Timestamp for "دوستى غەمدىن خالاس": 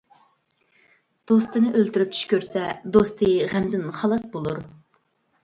2.97-4.27